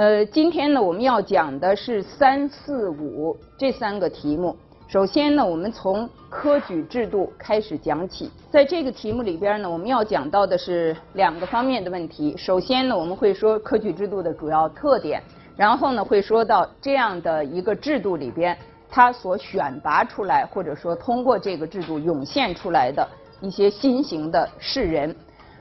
[0.00, 4.56] 呃，今天呢，我们要讲的是三四五这三个题目。
[4.88, 8.30] 首先呢，我们从科举制度开始讲起。
[8.50, 12.34] 在这个题目里边呢，我们要讲到的是两个方面的问题。
[12.34, 15.22] 首先呢，我们会说科举制度的主要特点，
[15.54, 18.56] 然后呢，会说到这样的一个制度里边，
[18.88, 23.06] 它所选拔出来或者说通过这个制度涌现出来的
[23.42, 25.14] 一些新型的士人。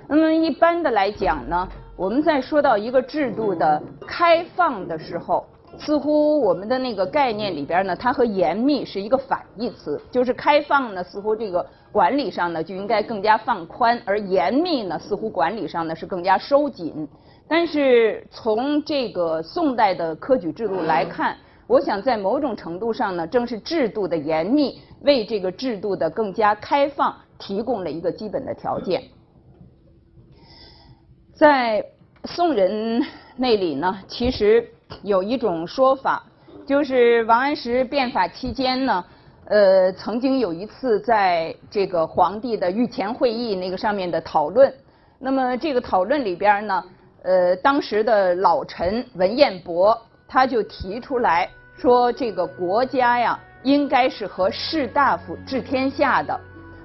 [0.08, 1.67] 那么一般的来讲呢，
[2.00, 5.45] 我们在说到一个制度的开放的时候，
[5.78, 10.02] 似乎我们的那个概念里边呢，它和严密是一个反义词。
[10.09, 17.05] 就是开放呢，似乎这个管理上呢就应该更加放宽，而严密呢，似乎管理上呢是更加收紧。
[17.50, 21.36] 但是从这个宋代的科举制度来看，
[21.67, 29.03] 我想在某种程度上呢，正是制度的严密为这个制度的更加开放提供了一个基本的条件。
[31.40, 31.82] 在
[32.26, 33.02] 宋人
[33.38, 34.70] 那里呢，其实
[35.04, 36.22] 有一种说法，
[36.68, 39.06] 就是王安石变法期间呢，
[39.45, 44.70] 呃，曾经有一次在这个皇帝的御前会议那个上面的讨论，
[45.17, 46.84] 那么这个讨论里边呢，
[47.23, 49.98] 呃，当时的老臣文彦博
[50.28, 56.38] 他就提出来说，这个国家呀，应该是和士大夫治天下的。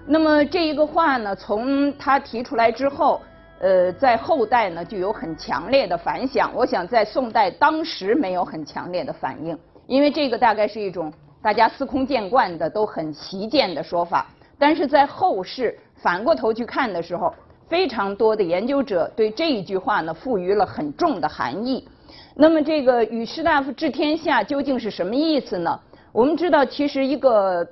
[0.07, 3.21] 那么这一个话呢，从他提出来之后。
[3.65, 6.51] 呃，在后代呢就有很强烈的反响。
[6.55, 11.11] 我想在宋代当时没有很强烈的反应，因为这个大概是一种
[11.41, 14.27] 大家司空见惯的、都很习见的说法。
[14.59, 17.33] 但是在后世反过头去看的时候，
[17.67, 21.89] 非常多的研究者对这一句话呢赋予了很重的含义。
[22.35, 25.81] 那么这个与士大夫治天下究竟是什么意思呢？
[26.13, 27.67] 我们知道，其实一个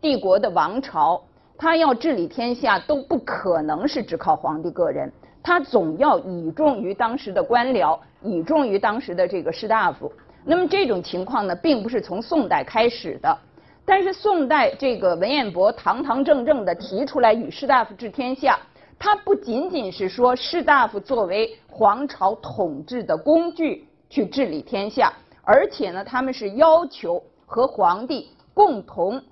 [0.00, 1.20] 帝国的王朝，
[1.58, 5.12] 他要治理天下都不可能是只靠皇帝个人。
[5.44, 10.10] 他总要倚重于当时的官僚，倚重于当时的这个士大夫。
[10.42, 13.38] 那么这种情况呢，并不是从宋代开始的。
[13.84, 18.58] 但是宋代这个文彦博堂堂正正的提出来与士大夫治天下，
[18.98, 25.12] 他不仅仅是说士大夫作为皇朝统治的工具去治理天下，
[25.42, 29.22] 而且呢，他们是要求和皇帝共同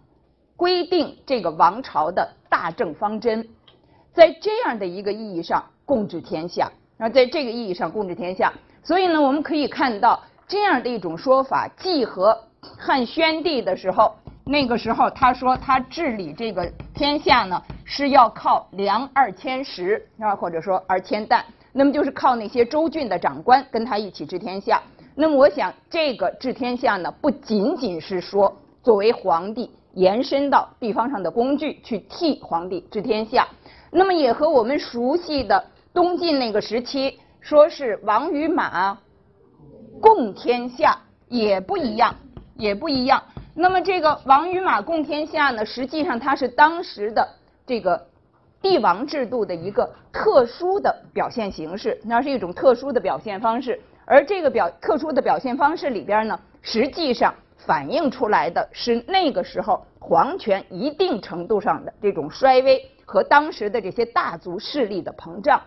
[0.56, 3.48] 规定这个王朝的大政方针。
[4.12, 5.64] 在这样的一个意义上。
[5.84, 12.38] 共治天下，然后在这个意义上共治天下，所以呢，我们可以看到这样的一种说法，既和
[12.78, 24.80] 汉宣帝的时候，那个时候他说他治理这个天下呢是要靠粮二千石啊，或者说二千担，那么就是靠那些州郡的长官跟他一起治天下。
[25.14, 33.46] 那么我想，这个治天下呢，不仅仅是说作为皇帝延伸到地方上的工具去替皇帝治天下，
[33.92, 35.64] 那么也和我们熟悉的。
[35.94, 38.98] 东晋那个时期，说是王与马
[40.00, 40.98] 共天下，
[41.28, 42.14] 也不一样，
[42.56, 43.22] 也不一样。
[43.54, 47.28] 那么这个王与马共天下呢，实际上它是当时的
[47.66, 48.06] 这个
[48.62, 53.78] 帝王制度的一个特殊的表现形式，那是一种特殊的表现方式。
[54.06, 65.60] 而这个表特殊的表现方式里边呢，实际上反映出来的是那个时候皇权一定程度上的这种衰微和当时的这些大族势力的膨胀。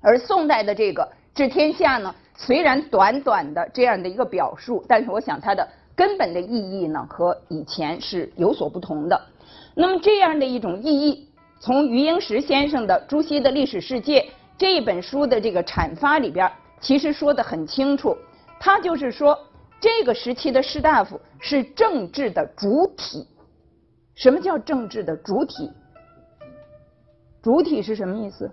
[0.00, 9.20] 而宋代的这个治天下呢，虽然短短的这样的一个表述，但是我想它的根本的意义呢，和以前是有所不同的。
[9.74, 11.28] 那么这样的一种意义，
[11.60, 14.20] 从余英时先生的《朱熹的历史世界》
[14.58, 16.50] 这一本书的这个阐发里边，
[16.80, 18.16] 其实说的很清楚。
[18.58, 19.38] 他就是说，
[19.80, 23.26] 这个时期的士大夫是政治的主体。
[24.14, 25.70] 什么叫政治的主体？
[27.42, 28.50] 主体是什么意思？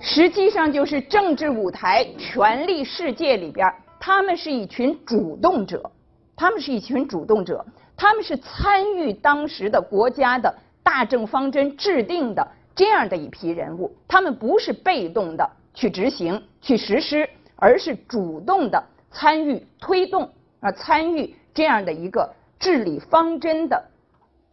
[0.00, 5.90] 实际上就是政治舞台、权力世界里边，他们是一群主动者，
[6.36, 7.66] 他们是一群主动者，
[7.96, 13.94] 他们是参与当时的国家的大政方针制定的这样的一批人物。
[14.06, 20.30] 他们不是被动的去执行、去实施，而是主动的参与推动
[20.60, 23.84] 啊，参与这样的一个治理方针的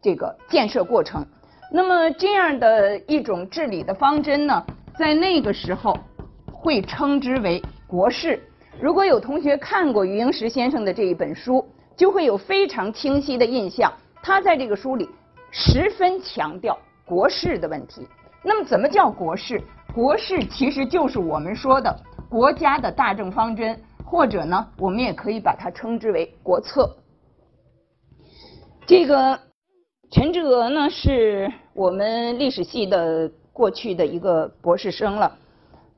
[0.01, 1.25] 这个建设过程。
[1.75, 4.66] 那么这样的一种治理的方针呢？
[4.98, 5.94] 在那个时候，
[6.50, 8.42] 会称之为国事。
[8.80, 11.68] 如果有同学看过余英时先生的这一本书，
[11.98, 13.92] 就会有非常清晰的印象。
[14.24, 15.10] 他在这个书里
[15.51, 18.07] 十分强调国事的问题。
[18.42, 19.62] 那么，怎么叫国事？
[19.94, 21.94] 国事其实就是我们说的
[22.30, 26.89] 国家的大政方针，或者呢，我们也可以把它称之为国策。
[28.88, 29.38] 这个
[30.10, 33.30] 陈志娥呢，是我们历史系的。
[33.56, 35.31] 过去的一个博士生了，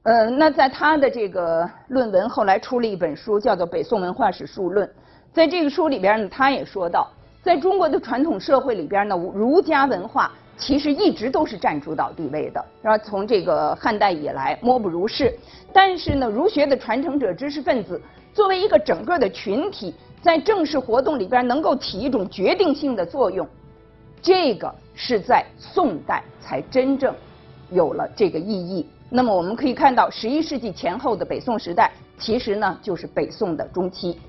[0.04, 4.88] 呃，那在他的这个论文后来出了一本书，叫做《北宋文化史述论》。
[5.34, 7.08] 在这个书里边呢，他也说到，
[7.42, 12.96] 在中国的传统社会里边呢，儒家文化其实一直都是占主导地位的，是吧？
[13.00, 15.34] 从这个汉代以来，莫不如是。
[15.74, 18.00] 但是呢，儒学的传承者、知识分子
[18.36, 23.48] 作为一个整个的群体，在正式活动里边能够起一种决定性的作用，
[24.28, 27.16] 这个是在宋代才真正
[27.72, 28.86] 有了这个意义。
[29.10, 31.90] 那么我们可以看到，十一世纪前后的北宋时代，
[32.20, 34.20] 其实呢就是北宋的中期。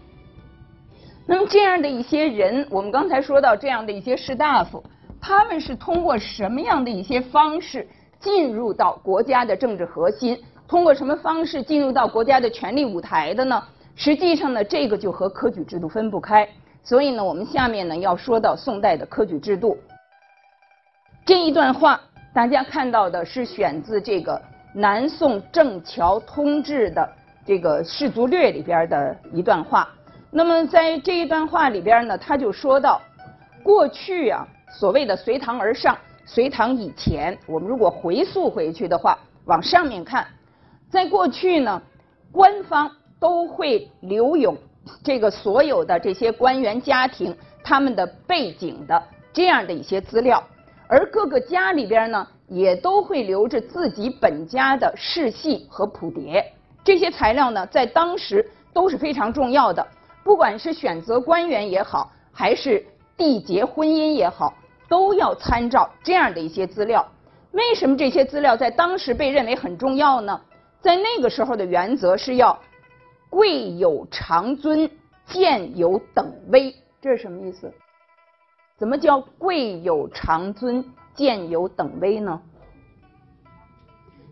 [1.26, 4.80] 那么这样的一些人，我们刚才说到这样的一些士大夫，
[5.20, 7.84] 他们是通过什么样的一些方式
[8.20, 10.40] 进入到国家的政治核心？
[10.68, 13.60] 通过什么方式进入到国家的权力舞台的呢？
[13.96, 16.48] 实际上呢，这个就和科举制度分不开。
[16.88, 19.76] 所以呢，我们下面呢要说到宋代的科举制度。
[21.26, 22.00] 这一段话，
[22.32, 24.40] 大家看到的是选自这个。
[24.72, 27.06] 南宋郑桥通志的
[27.44, 29.88] 这个士族略里边的一段话，
[30.30, 33.00] 那么在这一段话里边呢，他就说到，
[33.62, 40.26] 过去啊，所谓的隋唐而上，隋唐以前，我们如果回溯回去的话，往上面看，
[40.90, 41.82] 在过去呢，
[42.30, 44.56] 官方都会留有
[45.02, 49.02] 这个所有的这些官员家庭他们的背景的
[49.32, 50.42] 这样的一些资料，
[50.86, 52.26] 而各个家里边呢。
[52.50, 56.42] 也都会留着自己本家的世系和谱牒，
[56.82, 58.42] 这些材料呢，在当时
[58.72, 59.86] 都是非常重要的。
[60.24, 62.82] 不管是选择官员也好，还是
[63.18, 64.54] 缔结婚姻也好，
[64.88, 67.06] 都要参照这样的一些资料。
[67.52, 70.40] 为什么这些资料在当时被认为很重要呢？
[70.80, 72.58] 在那个时候的原则是要
[73.30, 74.90] 贵有长尊，
[75.26, 76.74] 贱有等威。
[77.00, 77.72] 这是什么意思？
[78.76, 80.84] 怎么叫贵有长尊？
[81.14, 82.40] 贱有等威呢，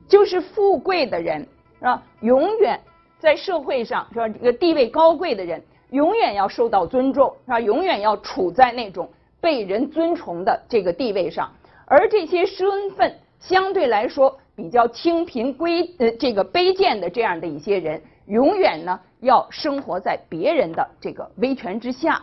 [0.08, 1.40] 就是富贵的人
[1.80, 2.00] 是吧？
[2.20, 2.80] 永远
[3.18, 4.28] 在社会上是吧？
[4.28, 5.60] 这个地位高贵的人，
[5.90, 7.58] 永远要受到尊重是吧？
[7.58, 9.10] 永远要处在那种
[9.40, 11.52] 被人尊崇的这个地位上。
[11.86, 22.22] 而这些身份相对来说比较清贫、贵呃这个卑贱的这样的一些人，永远呢要生活在别人的这个威权之下。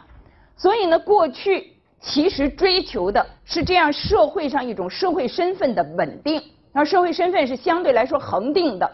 [0.55, 1.71] 所以呢，过去。
[2.05, 6.33] 其实追求的是这样社会上一种社会身份的稳定，
[6.73, 8.91] 然后社会身份是相对来说恒定的。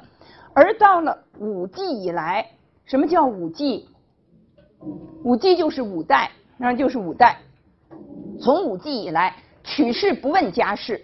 [0.54, 2.46] 而到了五季以来，
[2.86, 3.90] 什么叫五季？
[5.24, 7.38] 五季就是五代，那就是五代。
[8.40, 11.04] 从五季以来，取士不问家世。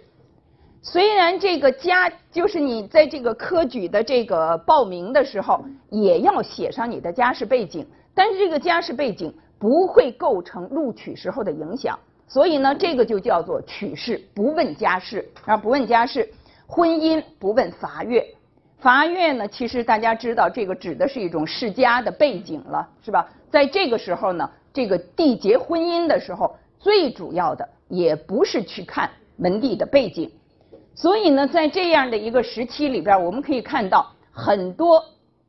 [0.88, 9.34] 虽然这个家就是你在这个科举的这个报名的时候，也要写上你的家世背景，但是这个家世背景。
[9.58, 16.28] 不会构成录取时候的影响，所以呢，这个就叫做取士不问家世啊，不问家世，
[16.66, 18.22] 婚姻不问伐越，
[18.76, 23.26] 伐越呢，其实大家知道，这个指的是一种世家的背景了，是吧？
[23.50, 30.30] 在这个时候呢，这个缔结婚姻的时候，最主要的也不是去看门第的背景，
[30.96, 35.04] 所以呢，在这样的一个时期里边，我们可以看到很多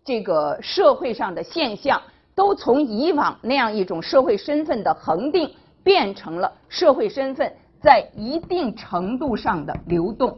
[0.06, 2.00] 这个社会上的现象。
[2.36, 5.52] 都从以往那样一种社会身份的恒定，
[5.84, 7.52] 变成了社会身份
[7.82, 10.38] 在一定程度上的流动，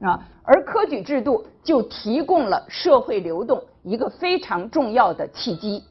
[0.00, 5.84] 啊，而科举制度就提供了社会流动一个非常重要的契机。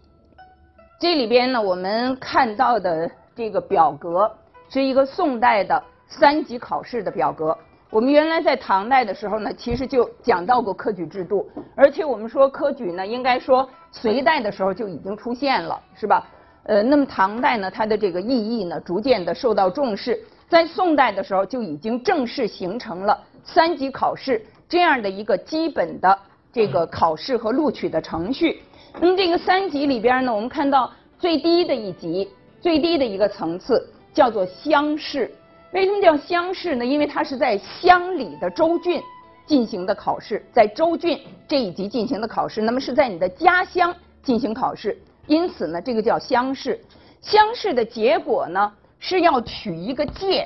[0.99, 4.35] 这里边呢，我们看到的这个表格
[4.69, 7.55] 是一个宋代的三级考试的表格。
[7.93, 16.27] 我们原来在唐代的时候呢，其实就讲到过科举制度，而且我们说科举呢，应该说隋代的时候就已经出现了，是吧？
[16.63, 20.19] 呃，那么唐代呢，它的这个意义呢，逐渐的受到重视，
[20.49, 26.17] 在宋代的时候就已经正式形成了三级考试这样的一个基本的
[26.51, 28.63] 这个考试和录取的程序。
[28.99, 32.27] 那么这个三级里边呢，我们看到最低的一级，
[32.59, 35.31] 最低的一个层次叫做乡试。
[35.73, 36.85] 为什么叫乡试呢？
[36.85, 39.01] 因为它是在乡里的州郡
[39.47, 46.79] 进行的考试，在州郡这一级进行的考试，那么是在你的家乡进行考试，因此呢，这个叫乡试。
[47.21, 50.45] 乡试的结果呢，是要取一个介。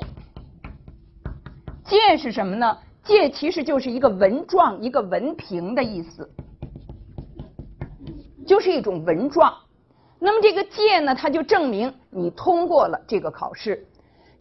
[1.84, 2.78] 介是什么呢？
[3.04, 6.30] 介其实就是一个文状、一个文凭的意思，
[8.46, 9.54] 就是一种文状。
[10.18, 13.86] 那么这个介呢，它就证明你通过了这个考试。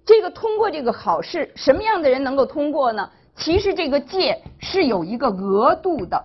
[0.07, 3.09] 这个通过这个考试，什么样的人能够通过呢？
[3.35, 6.23] 其实这个界是有一个额度的，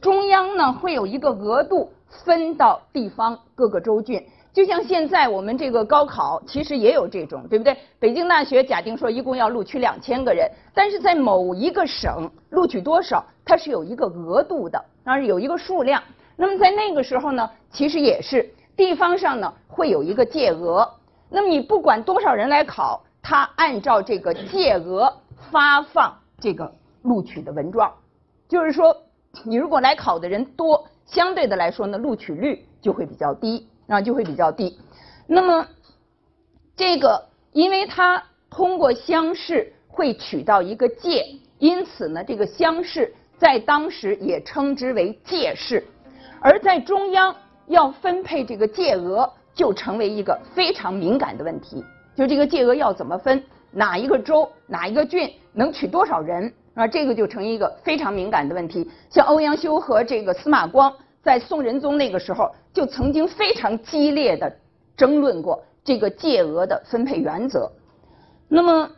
[0.00, 4.20] 中央呢会有一个额度分到地方各个州郡，
[4.52, 7.76] 就像现在我们这个高考，其实也有这种，对不对？
[8.00, 16.02] 北京大学假定说一共要录取两千个人，但是在某一个省录取多少，它是有一个额度的，当然有一个数量。
[16.34, 20.86] 那么在那个时候呢，其实也是地方上呢会有一个界额。
[21.30, 25.12] 那么你不管多少人来考，他按照这个界额
[25.50, 26.72] 发放这个
[27.02, 27.92] 录取的文状。
[28.48, 28.96] 就是说，
[29.44, 34.78] 你如果来考的人多，相对的来说呢，录取率就会比较低啊，就会比较低。
[35.26, 35.66] 那么
[36.76, 41.24] 这个，因为他通过乡试会取到一个界，
[41.58, 45.86] 因此呢，这个乡试在当时也称之为界试。
[46.40, 47.36] 而在中央
[47.66, 51.84] 要分配这个界额，就成为一个非常敏感的问题。
[52.20, 56.52] 就这个界额要怎么分，哪一个州、哪一个郡能取多少人？
[56.74, 58.86] 啊，这个就成一个非常敏感的问题。
[59.08, 64.54] 像欧阳修和这个司马光在宋仁宗那个时候，就曾经非常激烈的
[64.98, 67.72] 争论过这个界额的分配原则。
[68.48, 68.90] 那么，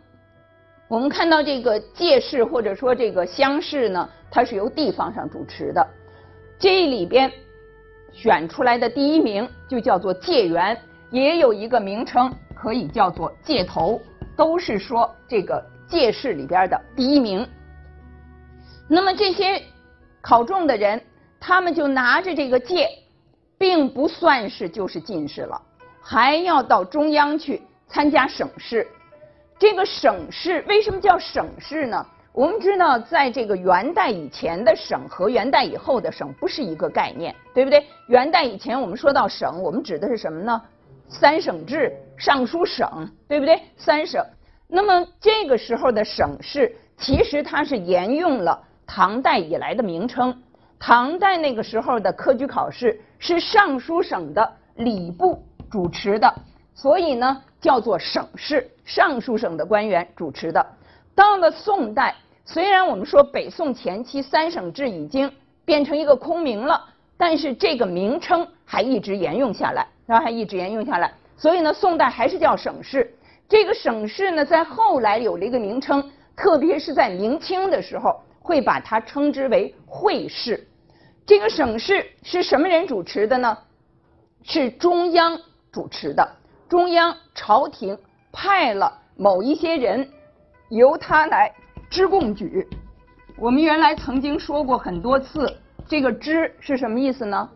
[0.88, 5.86] 我们看到这个界试或者说这个乡试呢，它是由地方上主持的。
[6.58, 7.30] 这里边
[8.12, 10.76] 选出来的第一名就叫做界员，
[11.12, 14.00] 也有一个名称可以叫做界头，
[14.34, 17.46] 都是说这个界试里边的第一名。
[18.88, 19.62] 那么这些
[20.22, 21.00] 考中的人，
[21.38, 22.88] 他们就拿着这个戒，
[23.58, 25.60] 并不算是就是进士了，
[26.00, 28.86] 还要到中央去参加省试。
[29.58, 32.04] 这个省试为什么叫省试呢？
[32.32, 37.84] 我们知道，在这个元代以前的省和元代以后的省不是一个概念，对不对？
[38.08, 40.60] 元代以前我们说到省，我们指的是什么呢？
[41.12, 43.60] 三省制、尚书省，对不对？
[43.76, 44.24] 三省。
[44.66, 48.58] 那么这个时候的省试，其实它是沿用了。
[48.86, 50.42] 唐代以来的名称，
[50.78, 56.34] 唐代那个时候的科举考试是尚书省的礼部主持的，
[56.74, 60.66] 所以呢叫做省试，尚书省的官员主持的。
[61.14, 62.14] 到了宋代，
[62.44, 65.30] 虽然我们说北宋前期三省制已经
[65.64, 66.82] 变成一个空名了，
[67.16, 71.12] 但是这个名称还一直沿用下来，然后还一直沿用下来。
[71.36, 73.14] 所以呢，宋代还是叫省试。
[73.48, 78.20] 这个省试呢，在后来有了一个名称，特别是在明清的时候。
[78.44, 80.66] 会把它称之为会试，
[81.24, 83.56] 这个省试是什么人主持的呢？
[84.42, 85.38] 是中央
[85.70, 86.28] 主持的，
[86.68, 87.96] 中央朝廷
[88.32, 90.10] 派了某一些人，
[90.70, 91.54] 由他来
[91.88, 92.66] 知贡举。
[93.36, 95.48] 我们原来曾经说过很多次，
[95.86, 97.48] 这个知是什么意思呢？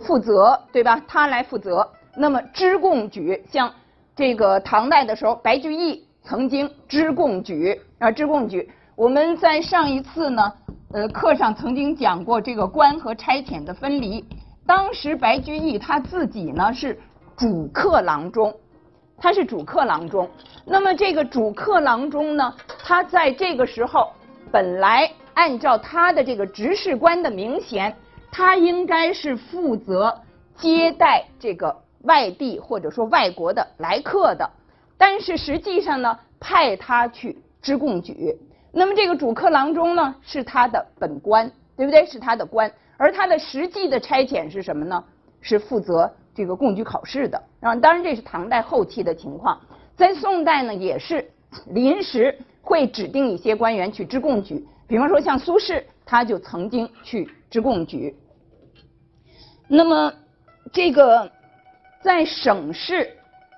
[0.00, 1.00] 负责，对吧？
[1.06, 1.88] 他来负责。
[2.16, 3.72] 那么知贡举，像
[4.16, 8.70] 这个唐代的时候，白居易曾经知贡举啊，知贡举。
[8.96, 10.52] 我们在上一次呢，
[10.92, 14.24] 呃，课上曾经讲过这个官和差遣的分离。
[14.66, 16.98] 当时白居易他自己呢是
[17.36, 18.54] 主客郎中，
[19.16, 20.28] 他是主客郎中。
[20.64, 22.54] 那么这个主客郎中呢，
[22.84, 24.10] 他在这个时候
[24.52, 27.94] 本来按照他的这个执事官的名衔，
[28.30, 30.20] 他应该是负责
[30.56, 34.48] 接待这个外地或者说外国的来客的，
[34.96, 38.36] 但是实际上呢，派他去知贡举。
[38.72, 42.06] 那么这个主客郎中呢，是他的本官，对不对？
[42.06, 45.02] 是他的官，而他的实际的差遣是什么呢？
[45.40, 47.42] 是负责这个贡举考试的。
[47.60, 49.60] 啊，当然这是唐代后期的情况，
[49.96, 51.28] 在宋代呢，也是
[51.66, 54.64] 临时会指定一些官员去知贡举。
[54.86, 58.16] 比方说像苏轼，他就曾经去知贡举。
[59.68, 60.12] 那么
[60.72, 61.30] 这个
[62.02, 63.08] 在省市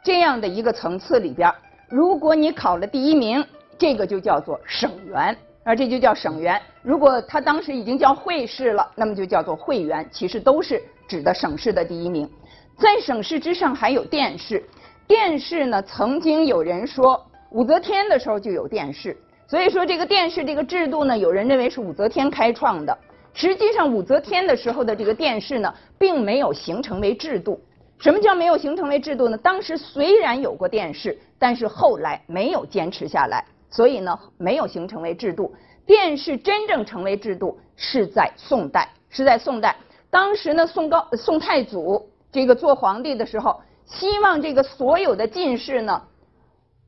[0.04, 1.50] 这样的一个层次里边，
[1.88, 3.42] 如果你考了第一名。
[3.78, 6.60] 这个就叫做省员，啊，这就叫省员。
[6.82, 12.30] 如果他当时已经叫会试了，那么就叫做会员，其实都是指的省市的第一名。
[12.78, 14.62] 在省市之上还有殿试，
[15.08, 19.16] 殿试呢，曾经有人说武则天的时候就有殿试，
[19.52, 22.98] 所以说这个殿试这个制度呢，有人认为是武则天开创的。
[23.34, 27.60] 实际上武则天的时候的这个殿试呢，并没有形成为制度。
[27.98, 29.36] 什么叫没有形成为制度呢？
[29.36, 33.44] 当时虽然有过殿试，但是后来没有坚持下来。
[33.68, 35.54] 所以呢，没有形成为制度。
[35.84, 39.76] 殿试真正成为制度是在宋代，是在宋代。
[40.08, 46.02] 当时呢，宋高宋太祖这个做皇帝的时候，希望这个所有的进士呢，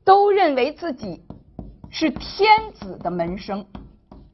[0.03, 1.21] 都认为自己
[1.89, 3.65] 是天子的门生。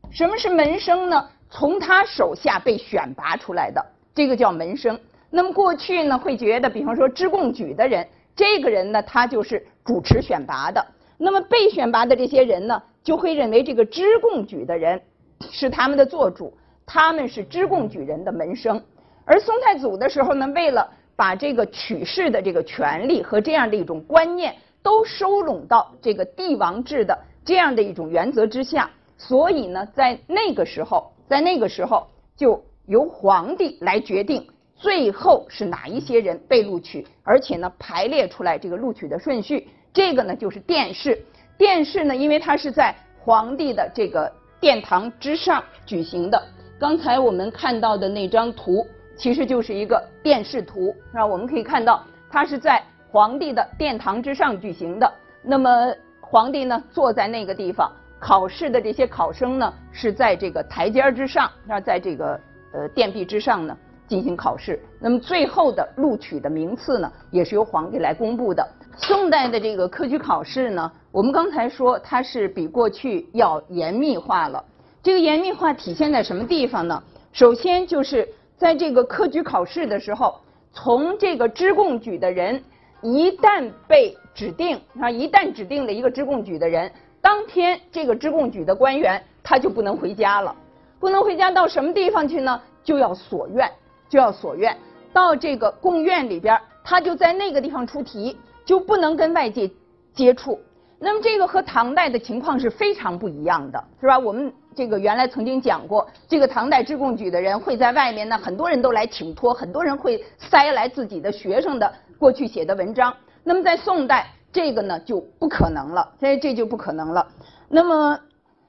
[0.10, 1.28] 什么是门生呢？
[1.50, 5.00] 从他手下被选拔出来的，这个叫门生。
[5.30, 10.86] 那么过去呢，会觉得，比方说知贡举的人，这个人呢，他就是主持选拔的。
[11.18, 15.02] 那么被选拔的这些人呢，就会认为这个知贡举的人
[15.50, 16.54] 是他们的做主，
[16.86, 18.82] 他们是知贡举人的门生。
[19.24, 39.68] 而宋太祖的时候呢，为了把这个取士的这个权利和这样的一种观念都收拢到这个帝王制的这样的一种原则之下，所以呢，在那个时候，在那个时候就由皇帝来决定最后是哪一些人被录取，而且呢排列出来这个录取的顺序。
[39.94, 41.22] 这个呢就是殿试，
[41.58, 46.42] 殿试呢因为它是在皇帝的这个殿堂之上举行的。
[46.80, 51.26] 刚才我们看到的那张图其实就是一个殿试图，是吧？
[51.26, 52.82] 我们可以看到它是在
[53.12, 55.14] 皇帝的殿堂之上举行的。
[55.44, 55.94] 那么
[56.32, 61.82] 皇帝呢坐在那个地方，考试的这些考生呢是在这个台阶之上，是吧？
[61.82, 62.40] 在这个
[62.72, 64.82] 呃殿壁之上呢进行考试。
[64.98, 68.66] 那么最后的录取的名次呢也是由皇帝来公布的。
[68.96, 74.64] 宋代的这个科举考试呢，我们刚才说它是比过去要严密化了。
[75.04, 77.04] 这个严密化体现在什么地方呢？
[77.34, 80.40] 首先就是在这个科举考试的时候，
[80.72, 82.64] 从这个知贡举的人
[83.02, 90.56] 一旦被指定啊，一旦指定了一个知贡举的人，当天这个知贡举的官员他就不能回家了，
[91.00, 92.62] 不能回家到什么地方去呢？
[92.84, 93.70] 就要所院，
[94.10, 94.76] 就要所院，
[95.14, 99.70] 到这个贡院里边，他就在那个地方出题，就不能跟外界
[100.14, 100.60] 接触。
[100.98, 104.18] 那么这个和唐代的情况是非常不一样的，是吧？
[104.18, 113.14] 我们这个原来曾经讲过，这个唐代知贡举的人会在外面呢，很多人都来请托，很多人会塞来自己的学生的过去写的文章。
[113.44, 117.28] 那么在宋代，这个呢就不可能了，所以这就不可能了。
[117.70, 118.20] 那么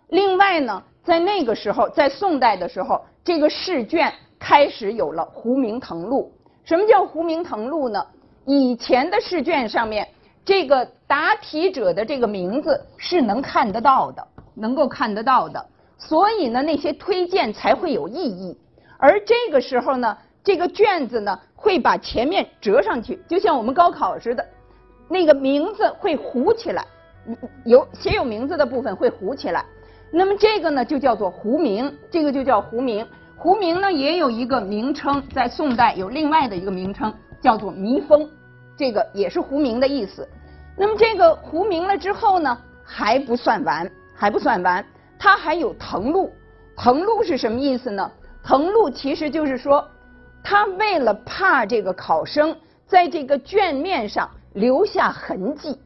[0.09, 6.33] 另外呢，在那个时候，在宋代的时候，这个试卷开始有了糊名誊录。
[6.65, 8.07] 什么叫糊名誊录呢？
[8.47, 10.09] 以前的试卷上面。
[10.45, 15.65] 这个答题者的这个名字是能看得到的，能够看得到的，
[15.97, 18.59] 所以呢，那些推荐才会有意义。
[18.99, 24.45] 而这个时候呢，这个卷子呢会把前面折上去，就像我们高考似的，
[25.13, 26.83] 那个名字会糊起来，
[27.67, 29.63] 有写有名字的部分会糊起来。
[30.11, 33.07] 那么这个呢就叫做糊名，这个就叫糊名。
[33.37, 38.27] 糊名呢也有一个名称，在宋代有另外的一个名称叫做弥封。
[38.75, 40.27] 这个也是糊名的意思。
[40.79, 44.83] 那么这个糊名了之后呢，还不算完，还不算完，
[45.19, 46.33] 它还有誊录。
[46.75, 48.11] 誊录是什么意思呢？
[48.43, 49.87] 誊录其实就是说，
[50.43, 55.79] 他为了怕这个考生在这个卷面上留下痕迹。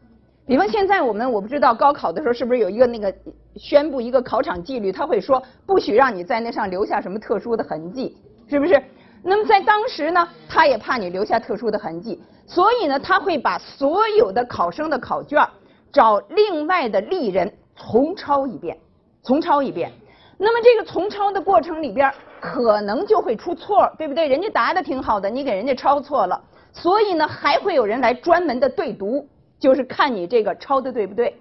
[0.47, 3.13] 比方现在我们我不知道高考的时候是不是有一个那个
[3.57, 8.17] 宣布一个考场纪律，他会说不许让你在那上留下什么特殊的痕迹，
[8.49, 8.81] 是不是？
[9.23, 12.21] 那么在当时呢，他也怕你留下特殊的痕迹。
[12.47, 15.45] 所以呢，他会把所有的考生的考卷
[15.91, 18.79] 找另外的丽人重抄一遍，
[19.25, 19.91] 重抄一遍。
[20.39, 22.09] 那么这个重抄的过程里边，
[22.41, 24.29] 可能就会出错，对不对？
[24.29, 26.41] 人家答的挺好的，你给人家抄错了。
[26.77, 29.27] 所以呢，还会有人来专门的对读，
[29.59, 31.35] 就是看你这个抄的对不对。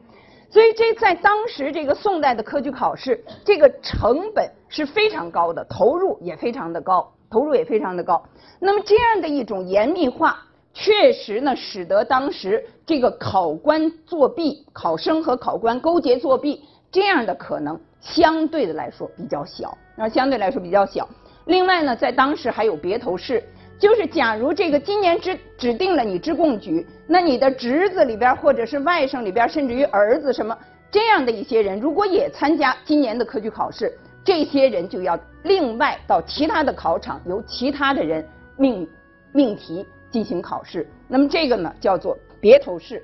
[0.49, 8.23] 所以这在当时这个宋代的科举考试，这个成本是非常高的，投入也非常的高，投入也非常的高。
[8.59, 10.39] 那么这样的一种严密化。
[10.77, 21.07] 确实呢，使得当时这个考官作弊、考生和考官勾结作弊这样的可能相对的来说比较小，啊，相对来说比较小。
[21.45, 23.41] 另外呢，在当时还有别头试，
[23.77, 30.57] 就是假如这个今年指指定了你知贡举，那你的侄子里边或者是外甥里边，甚至于儿子什么
[30.89, 33.91] 这样的一些人，如果也参加今年的科举考试，
[34.23, 38.25] 这些人就要另外到其他的考场由其他的人
[38.57, 38.87] 命
[39.33, 39.85] 命题。
[40.11, 43.03] 进行考试，那么这个呢叫做别头试。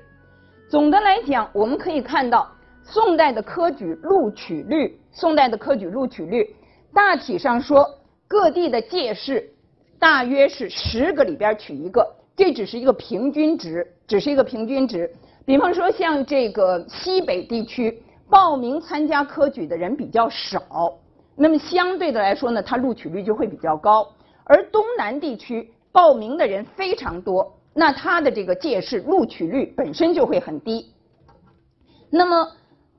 [0.66, 2.50] 总的来讲，我们可以看到
[2.82, 6.48] 宋代的科举录取率，宋代的科举录取率
[6.94, 7.86] 大体上说，
[8.26, 9.46] 各地的进士
[10.02, 15.08] 大约是十个里边取一个，这只是一个平均值，只是一个平均值。
[15.46, 20.92] 比方说像这个西北地区报名参加科举的人比较少，
[21.36, 24.12] 那么相对的来说呢，它录取率就会比较高，
[24.42, 25.72] 而东南地区。
[25.92, 30.90] 报名的人非常多，那他的这个届试录取率本身就会很低。
[32.08, 32.50] 那么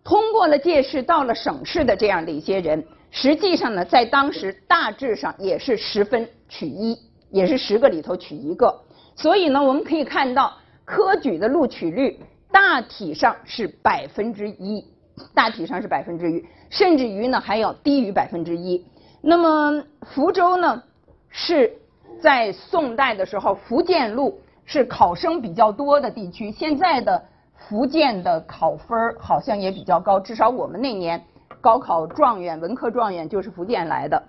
[0.03, 6.97] 通过了届试到了省试的这样的一些人，实际上呢，在当时大致上也是十分取一，
[7.31, 8.81] 也是十个里头取一个。
[9.15, 10.53] 所以呢，我们可以看到
[10.85, 12.19] 科举的录取率
[12.51, 14.85] 大体上是百分之一，
[15.33, 18.85] 大体上是百分之一，甚至于呢还要低于百分之一。
[19.21, 20.83] 那么福州呢
[21.29, 21.79] 是。
[22.21, 26.51] 在宋代的时候，福建路是考生比较多的地区。
[26.51, 27.21] 现在的
[27.57, 31.21] 福建的考分好像也比较高，至少我们那年
[31.59, 34.23] 高考状元、文科状元就是福建来的。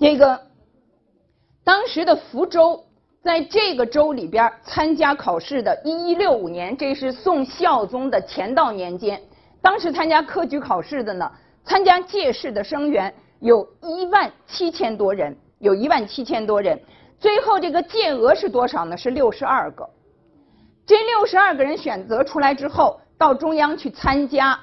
[0.00, 0.40] 这个
[1.66, 2.80] 当时的福州，
[3.24, 9.20] 在这个州里边参加考试的，一一六五年，这是宋孝宗的乾道年间，
[9.60, 11.28] 当时参加科举考试的呢，
[11.64, 15.36] 参加届试的生源有一万七千多人。
[15.58, 16.80] 有一万七千多人。
[17.18, 18.96] 最后这个借额是多少呢？
[18.96, 19.88] 是六十二个。
[20.86, 24.56] 这六十二个人选择出来之后，到中央去参加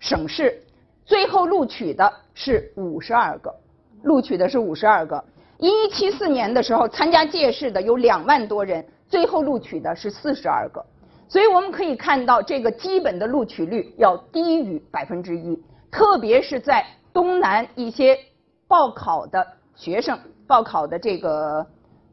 [0.00, 0.60] 省试，
[1.04, 3.54] 最后录取的是五十二个，
[4.02, 5.22] 录取的是五十二个。
[5.60, 10.82] 一一七四年的时候，参加届试的有两万多人，最后录取的是四十二个。
[11.28, 18.18] 所以我们可以看到，这个基本的录取率要低于百分之一，特别是在东南一些
[18.66, 19.46] 报考的
[19.76, 21.66] 学生、报考的这个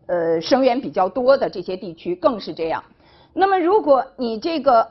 [0.08, 2.84] 呃生源比较多的这些地区更是这样。
[3.34, 4.86] 那么，如果你这个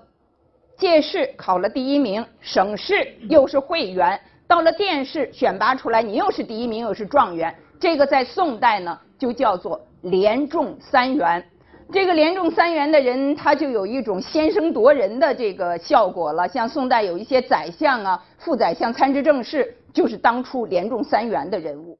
[0.78, 7.54] 届试考了第一名，省试又是会员，到了殿试选拔出来，你又是第一名，又是状元。
[7.78, 11.44] 这个在宋代呢，就叫做连中三元。
[11.92, 16.48] 这个连中三元的人，他就有一种先声夺人的这个效果了。
[16.48, 21.96] 像宋代有一些宰相啊、副宰相、参知政事，就是当初连中三元的人物。